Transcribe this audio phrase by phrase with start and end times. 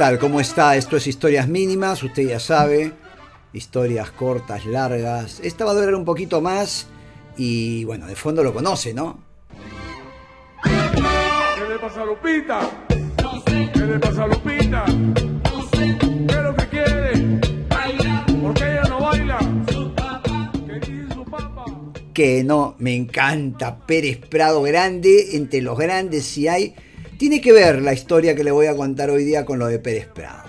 [0.00, 0.18] ¿Qué tal?
[0.18, 0.76] ¿Cómo está?
[0.76, 2.90] Esto es Historias Mínimas, usted ya sabe.
[3.52, 5.40] Historias cortas, largas.
[5.40, 6.86] Esta va a durar un poquito más
[7.36, 9.18] y bueno, de fondo lo conoce, ¿no?
[10.64, 10.70] ¿Qué
[11.68, 12.60] le pasa a Lupita?
[13.74, 14.84] ¿Qué le pasa a Lupita?
[14.86, 17.40] ¿Qué es lo que quiere?
[18.40, 19.38] ¿Por qué ella no baila?
[20.66, 21.66] ¿Qué dice su papá?
[22.14, 23.76] Que no, me encanta.
[23.86, 26.74] Pérez Prado grande, entre los grandes si hay.
[27.20, 29.78] Tiene que ver la historia que le voy a contar hoy día con lo de
[29.78, 30.48] Pérez Prado.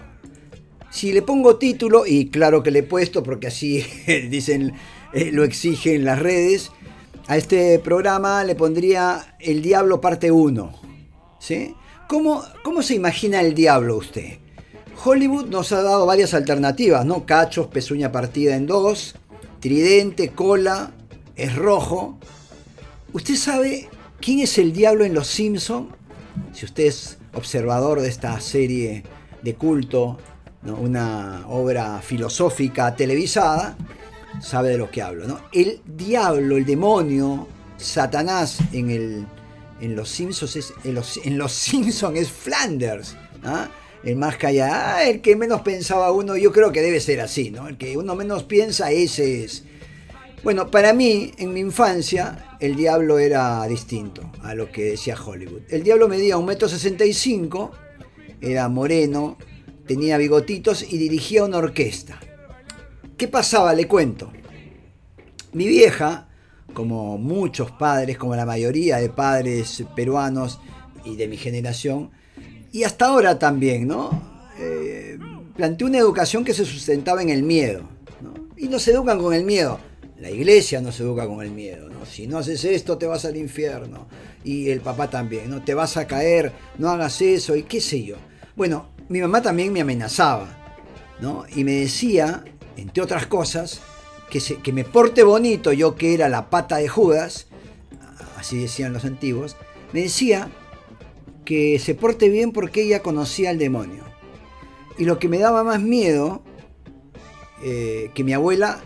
[0.89, 3.83] Si le pongo título, y claro que le he puesto porque así
[4.29, 4.71] dicen,
[5.11, 6.71] eh, lo exigen las redes,
[7.27, 10.71] a este programa le pondría El Diablo parte 1.
[11.39, 11.75] ¿Sí?
[12.07, 14.37] ¿Cómo, ¿Cómo se imagina el diablo usted?
[15.03, 17.25] Hollywood nos ha dado varias alternativas, ¿no?
[17.25, 19.15] Cachos, pezuña partida en dos,
[19.59, 20.93] tridente, cola,
[21.35, 22.17] es rojo.
[23.11, 23.89] ¿Usted sabe
[24.21, 25.99] quién es el diablo en Los Simpson?
[26.53, 29.03] Si usted es observador de esta serie
[29.41, 30.17] de culto,
[30.63, 30.75] ¿no?
[30.75, 33.77] una obra filosófica televisada,
[34.41, 35.39] sabe de lo que hablo, ¿no?
[35.51, 39.25] El diablo, el demonio, Satanás en, el,
[39.81, 43.69] en Los Simpsons es, en los, en los Simpsons es Flanders, ¿ah?
[44.03, 47.51] El más callado, ah, el que menos pensaba uno, yo creo que debe ser así,
[47.51, 47.67] ¿no?
[47.67, 49.63] El que uno menos piensa, ese es.
[50.43, 55.61] Bueno, para mí, en mi infancia, el diablo era distinto a lo que decía Hollywood.
[55.69, 57.71] El diablo medía un metro sesenta y cinco,
[58.41, 59.37] era moreno,
[59.85, 62.19] tenía bigotitos y dirigía una orquesta.
[63.17, 63.75] ¿Qué pasaba?
[63.75, 64.31] Le cuento.
[65.53, 66.27] Mi vieja,
[66.73, 70.59] como muchos padres, como la mayoría de padres peruanos
[71.05, 72.09] y de mi generación,
[72.71, 74.09] y hasta ahora también, ¿no?
[74.57, 75.19] Eh,
[75.55, 77.83] planteó una educación que se sustentaba en el miedo.
[78.21, 78.33] ¿no?
[78.57, 79.79] Y nos educan con el miedo.
[80.21, 81.89] La iglesia nos educa con el miedo.
[81.89, 82.05] ¿no?
[82.05, 84.07] Si no haces esto, te vas al infierno.
[84.43, 85.63] Y el papá también, ¿no?
[85.63, 88.17] Te vas a caer, no hagas eso, y qué sé yo.
[88.55, 90.47] Bueno, mi mamá también me amenazaba,
[91.19, 91.45] ¿no?
[91.55, 92.43] Y me decía,
[92.77, 93.81] entre otras cosas,
[94.29, 97.47] que, se, que me porte bonito, yo que era la pata de Judas,
[98.37, 99.57] así decían los antiguos,
[99.91, 100.49] me decía
[101.45, 104.03] que se porte bien porque ella conocía al demonio.
[104.99, 106.43] Y lo que me daba más miedo,
[107.63, 108.81] eh, que mi abuela,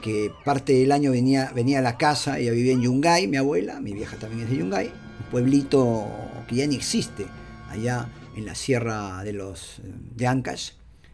[0.00, 3.80] que parte del año venía, venía a la casa, ella vivía en Yungay, mi abuela,
[3.80, 6.06] mi vieja también es de Yungay, un pueblito
[6.48, 7.26] que ya ni existe,
[7.68, 10.72] allá en la sierra de los de Ancash,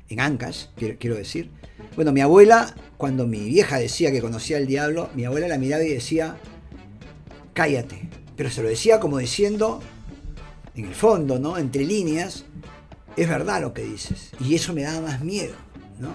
[0.08, 1.50] en Ancash, quiero, quiero decir.
[1.96, 5.82] Bueno, mi abuela, cuando mi vieja decía que conocía al diablo, mi abuela la miraba
[5.84, 6.36] y decía,
[7.54, 8.08] cállate.
[8.36, 9.80] Pero se lo decía como diciendo,
[10.74, 11.58] en el fondo, ¿no?
[11.58, 12.44] Entre líneas,
[13.16, 14.30] es verdad lo que dices.
[14.40, 15.54] Y eso me daba más miedo,
[15.98, 16.14] ¿no?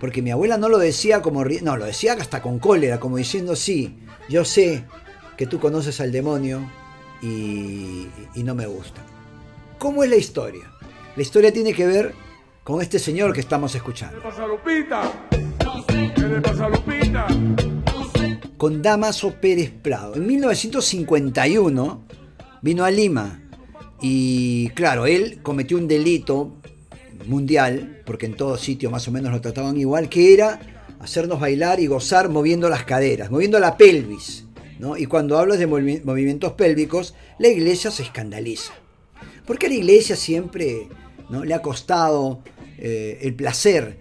[0.00, 1.44] Porque mi abuela no lo decía como...
[1.44, 3.98] No, lo decía hasta con cólera, como diciendo, sí,
[4.28, 4.84] yo sé
[5.36, 6.60] que tú conoces al demonio
[7.22, 9.00] y, y no me gusta.
[9.78, 10.70] ¿Cómo es la historia?
[11.16, 12.14] La historia tiene que ver
[12.64, 15.12] con este señor que estamos ¿Qué escuchando, le pasa a Lupita?
[16.14, 17.26] ¿Qué le pasa a Lupita?
[18.58, 20.16] con Damaso Pérez Prado.
[20.16, 22.04] En 1951
[22.60, 23.40] vino a Lima
[24.00, 26.56] y claro, él cometió un delito
[27.28, 30.60] mundial, porque en todo sitio más o menos lo trataban igual, que era
[31.00, 34.44] hacernos bailar y gozar moviendo las caderas, moviendo la pelvis.
[34.78, 34.96] ¿no?
[34.96, 38.72] Y cuando hablas de movi- movimientos pélvicos, la iglesia se escandaliza.
[39.46, 40.88] Porque a la iglesia siempre
[41.30, 41.44] ¿no?
[41.44, 42.42] le ha costado
[42.78, 43.98] eh, el placer,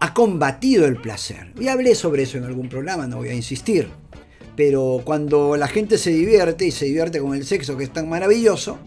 [0.00, 1.52] ha combatido el placer.
[1.60, 3.88] Y hablé sobre eso en algún programa, no voy a insistir.
[4.56, 8.08] Pero cuando la gente se divierte y se divierte con el sexo que es tan
[8.08, 8.78] maravilloso,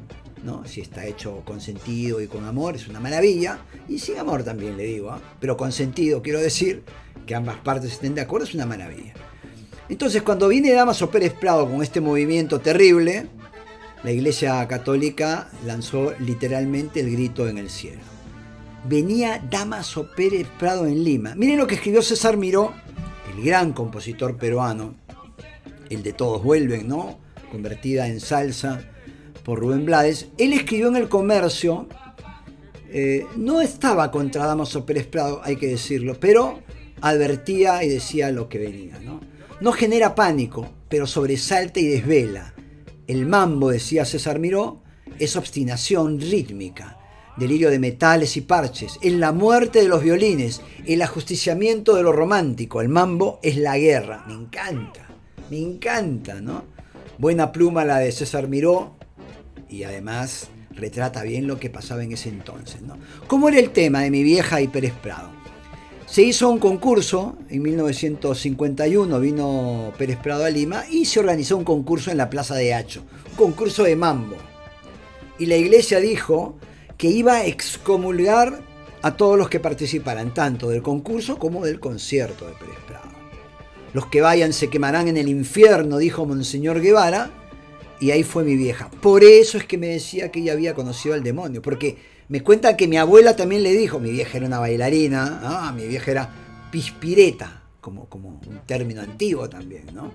[0.44, 0.66] ¿no?
[0.66, 3.60] si está hecho con sentido y con amor, es una maravilla.
[3.88, 5.22] Y sin amor también le digo, ¿ah?
[5.40, 6.84] pero con sentido quiero decir
[7.26, 9.14] que ambas partes estén de acuerdo, es una maravilla.
[9.90, 13.28] Entonces cuando viene Damaso Pérez Prado con este movimiento terrible,
[14.04, 18.02] la Iglesia Católica lanzó literalmente el grito en el cielo.
[18.88, 21.36] Venía Damaso Pérez Prado en Lima.
[21.36, 22.74] Miren lo que escribió César Miró,
[23.36, 24.96] el gran compositor peruano,
[25.90, 27.20] el de Todos Vuelven, ¿no?
[27.52, 28.82] Convertida en salsa
[29.44, 30.28] por Rubén Blades.
[30.38, 31.88] Él escribió en el comercio,
[32.90, 36.60] eh, no estaba contra Damaso Pérez Prado, hay que decirlo, pero
[37.02, 39.22] advertía y decía lo que venía, ¿no?
[39.60, 42.54] No genera pánico, pero sobresalta y desvela.
[43.08, 44.82] El mambo, decía César Miró,
[45.20, 46.98] es obstinación rítmica,
[47.38, 52.12] delirio de metales y parches, es la muerte de los violines, el ajusticiamiento de lo
[52.12, 52.82] romántico.
[52.82, 54.26] El mambo es la guerra.
[54.28, 55.08] Me encanta,
[55.50, 56.64] me encanta, ¿no?
[57.18, 58.96] Buena pluma la de César Miró
[59.72, 62.98] y además retrata bien lo que pasaba en ese entonces, ¿no?
[63.28, 65.30] ¿Cómo era el tema de mi vieja y Pérez Prado?
[66.06, 71.64] Se hizo un concurso en 1951, vino Pérez Prado a Lima y se organizó un
[71.64, 74.36] concurso en la Plaza de Hacho, un concurso de mambo.
[75.40, 76.58] Y la iglesia dijo
[76.98, 78.62] que iba a excomulgar
[79.02, 83.10] a todos los que participaran, tanto del concurso como del concierto de Pérez Prado.
[83.94, 87.32] Los que vayan se quemarán en el infierno, dijo Monseñor Guevara,
[88.02, 88.90] y ahí fue mi vieja.
[88.90, 92.76] Por eso es que me decía que ella había conocido al demonio, porque me cuenta
[92.76, 96.30] que mi abuela también le dijo, mi vieja era una bailarina, ah, mi vieja era
[96.72, 100.12] pispireta, como, como un término antiguo también, ¿no?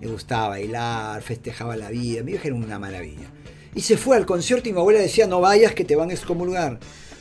[0.00, 3.32] Le gustaba bailar, festejaba la vida, mi vieja era una maravilla.
[3.74, 6.12] Y se fue al concierto y mi abuela decía, no vayas que te van a
[6.12, 6.78] excomulgar.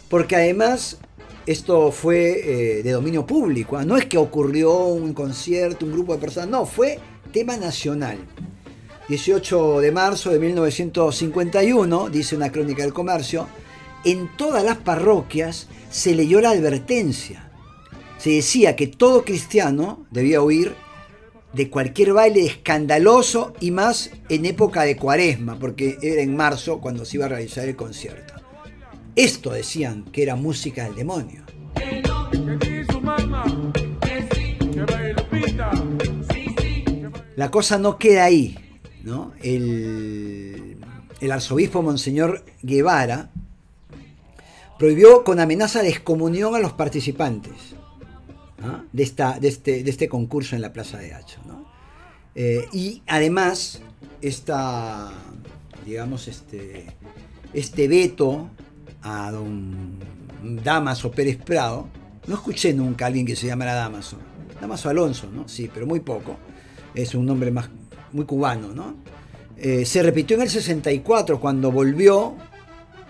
[0.10, 1.00] Porque además
[1.48, 3.84] esto fue eh, de dominio público, ¿ah?
[3.84, 7.00] no es que ocurrió un concierto, un grupo de personas, no, fue
[7.32, 8.20] tema nacional.
[9.10, 13.48] 18 de marzo de 1951, dice una crónica del comercio,
[14.06, 17.52] en todas las parroquias se leyó la advertencia.
[18.18, 20.76] Se decía que todo cristiano debía huir
[21.54, 27.06] de cualquier baile escandaloso y más en época de cuaresma, porque era en marzo cuando
[27.06, 28.34] se iba a realizar el concierto.
[29.16, 31.44] Esto decían que era música del demonio.
[37.36, 38.63] La cosa no queda ahí.
[39.04, 39.34] ¿No?
[39.42, 40.78] El,
[41.32, 43.30] arzobispo Monseñor Guevara
[44.78, 47.76] prohibió con amenaza de excomunión a los participantes
[48.92, 51.40] de, este, de, este, concurso en la Plaza de Hacho.
[52.36, 53.82] Eh, y además,
[54.22, 55.12] esta,
[55.86, 56.88] digamos, este,
[57.54, 58.50] este veto
[59.02, 60.00] a don
[60.64, 61.88] Damaso Pérez Prado,
[62.28, 64.18] no escuché nunca a alguien que se llamara Damaso.
[64.60, 65.48] Damaso Alonso, ¿no?
[65.48, 66.38] Sí, pero muy poco.
[66.96, 67.70] Es un nombre más
[68.14, 68.96] muy cubano, ¿no?
[69.58, 72.36] Eh, se repitió en el 64 cuando volvió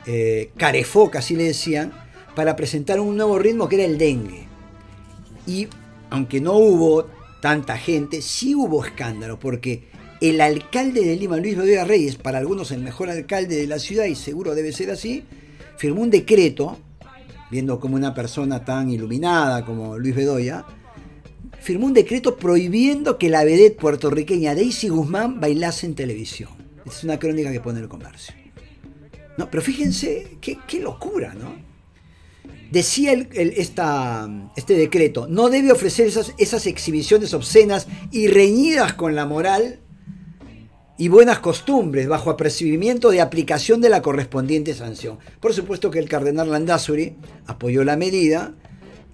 [0.05, 1.93] eh, Carefoca, así le decían,
[2.35, 4.47] para presentar un nuevo ritmo que era el dengue.
[5.47, 5.67] Y
[6.09, 7.05] aunque no hubo
[7.41, 9.87] tanta gente, sí hubo escándalo, porque
[10.21, 14.05] el alcalde de Lima, Luis Bedoya Reyes, para algunos el mejor alcalde de la ciudad,
[14.05, 15.23] y seguro debe ser así,
[15.77, 16.77] firmó un decreto,
[17.51, 20.65] viendo como una persona tan iluminada como Luis Bedoya,
[21.63, 26.49] firmó un decreto prohibiendo que la vedette puertorriqueña Daisy Guzmán bailase en televisión.
[26.85, 28.35] Es una crónica que pone el comercio.
[29.37, 31.55] No, pero fíjense qué, locura, ¿no?
[32.69, 39.79] Decía este decreto, no debe ofrecer esas, esas exhibiciones obscenas y reñidas con la moral
[40.97, 45.17] y buenas costumbres bajo apercibimiento de aplicación de la correspondiente sanción.
[45.39, 47.15] Por supuesto que el cardenal Landazuri
[47.45, 48.53] apoyó la medida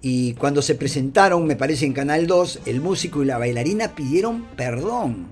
[0.02, 4.46] y cuando se presentaron, me parece en Canal 2, el músico y la bailarina pidieron
[4.56, 5.28] perdón.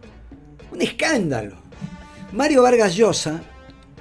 [0.71, 1.55] Un escándalo.
[2.33, 3.41] Mario Vargas Llosa,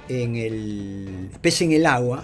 [0.09, 2.23] en el Pez en el Agua,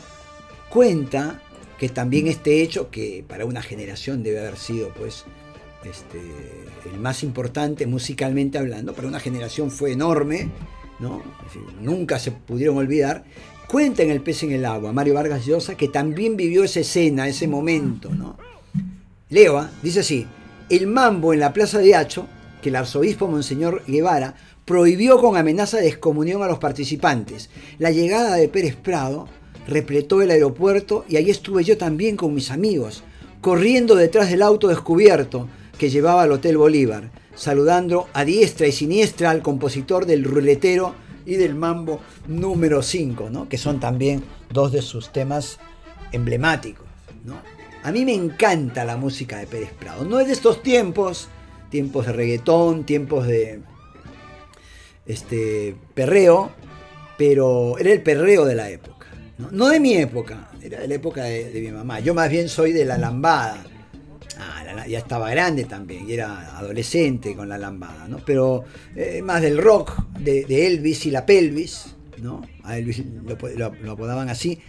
[0.70, 1.42] cuenta
[1.80, 5.24] que también este hecho, que para una generación debe haber sido pues
[5.86, 6.20] este,
[6.92, 10.50] el más importante musicalmente hablando, para una generación fue enorme,
[11.00, 11.24] ¿no?
[11.82, 13.24] nunca se pudieron olvidar,
[13.68, 17.28] Cuenta en El pez en el agua, Mario Vargas Llosa, que también vivió esa escena,
[17.28, 18.10] ese momento.
[18.10, 18.38] ¿no?
[19.30, 20.28] Leo, dice así,
[20.70, 22.28] el mambo en la plaza de Hacho,
[22.62, 27.50] que el arzobispo Monseñor Guevara prohibió con amenaza de excomunión a los participantes.
[27.80, 29.28] La llegada de Pérez Prado
[29.68, 33.04] repletó el aeropuerto y ahí estuve yo también con mis amigos,
[33.42, 35.48] corriendo detrás del auto descubierto
[35.78, 41.36] que llevaba al Hotel Bolívar, saludando a diestra y siniestra al compositor del ruletero y
[41.36, 43.50] del mambo número 5, ¿no?
[43.50, 45.60] que son también dos de sus temas
[46.12, 46.88] emblemáticos.
[47.84, 50.06] A mí me encanta la música de Pérez Prado.
[50.06, 51.28] No es de estos tiempos,
[51.70, 53.60] tiempos de reggaetón, tiempos de
[55.06, 56.52] este, perreo,
[57.18, 59.08] pero era el perreo de la época.
[59.52, 62.00] No, de mi época, era de la época de, mi mamá.
[62.00, 63.66] Yo más bien soy de la lambada
[64.88, 68.18] ya estaba grande también, y era adolescente con la lambada, ¿no?
[68.26, 68.64] Pero
[68.96, 72.42] eh, más del rock, de, Elvis y la pelvis, ¿no?
[72.64, 73.04] A Elvis
[73.56, 74.60] lo, apodaban así.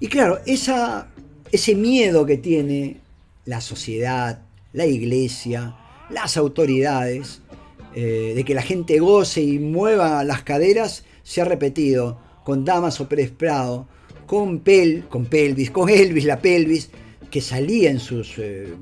[0.00, 3.00] Y claro, ese miedo que tiene
[3.44, 4.42] la sociedad,
[4.72, 5.76] la iglesia,
[6.10, 7.40] las autoridades,
[7.94, 13.08] eh, de que la gente goce y mueva las caderas, se ha repetido con Damaso
[13.08, 13.86] Pérez Prado,
[14.26, 16.90] con, Pel, con Pelvis, con Elvis, la pelvis,
[17.32, 18.74] que salía en sus, eh,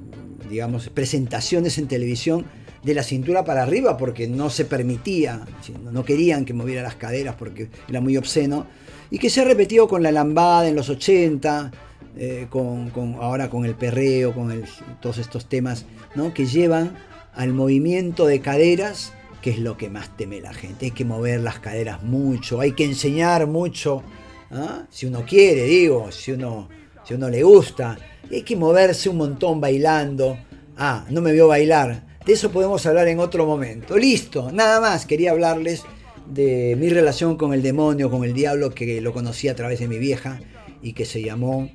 [0.51, 2.45] digamos, presentaciones en televisión
[2.83, 5.47] de la cintura para arriba porque no se permitía,
[5.81, 8.67] no querían que moviera las caderas porque era muy obsceno,
[9.09, 11.71] y que se ha repetido con la lambada en los 80,
[12.17, 12.91] eh, con,
[13.21, 14.65] ahora con el perreo, con
[15.01, 16.35] todos estos temas ¿no?
[16.35, 16.97] que llevan
[17.35, 20.87] al movimiento de caderas, que es lo que más teme la gente.
[20.87, 24.03] Hay que mover las caderas mucho, hay que enseñar mucho,
[24.51, 24.87] ¿ah?
[24.91, 26.69] si uno quiere, digo, si uno,
[27.05, 27.97] si uno le gusta
[28.31, 30.39] hay que moverse un montón bailando.
[30.77, 32.07] Ah, no me vio bailar.
[32.25, 33.97] De eso podemos hablar en otro momento.
[33.97, 35.07] Listo, nada más.
[35.07, 35.85] Quería hablarles
[36.27, 39.89] de mi relación con el demonio, con el diablo, que lo conocí a través de
[39.89, 40.41] mi vieja
[40.83, 41.71] y que se llamó,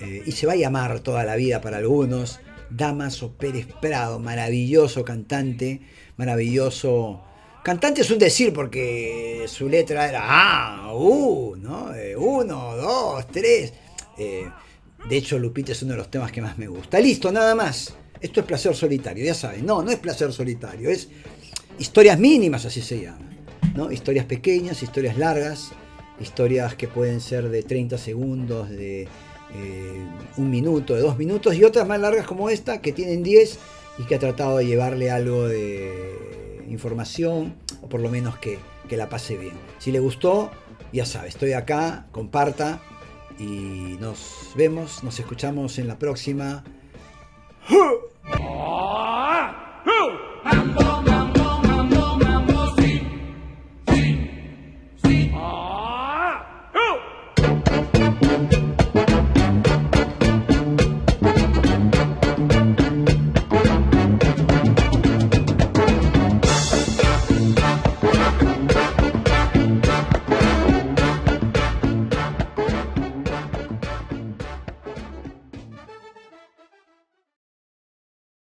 [0.00, 2.40] eh, y se va a llamar toda la vida para algunos,
[2.70, 5.80] Damaso Pérez Prado, maravilloso cantante,
[6.16, 7.22] maravilloso...
[7.64, 11.92] Cantante es un decir porque su letra era ah, uh, ¿no?
[11.94, 13.74] Eh, uno, dos, tres.
[14.16, 14.48] Eh,
[15.06, 17.00] de hecho, Lupita es uno de los temas que más me gusta.
[17.00, 17.94] Listo, nada más.
[18.20, 19.64] Esto es placer solitario, ya saben.
[19.64, 21.08] No, no es placer solitario, es
[21.78, 23.30] historias mínimas, así se llama.
[23.74, 23.92] ¿no?
[23.92, 25.70] Historias pequeñas, historias largas,
[26.20, 31.64] historias que pueden ser de 30 segundos, de eh, un minuto, de dos minutos, y
[31.64, 33.58] otras más largas como esta, que tienen 10
[33.98, 38.96] y que ha tratado de llevarle algo de información, o por lo menos que, que
[38.96, 39.54] la pase bien.
[39.78, 40.50] Si le gustó,
[40.92, 42.82] ya sabe, estoy acá, comparta
[43.38, 46.64] y nos vemos, nos escuchamos en la próxima.